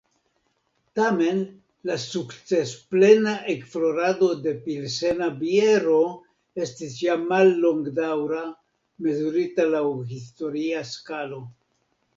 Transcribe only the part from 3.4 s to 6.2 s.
ekflorado de pilsena biero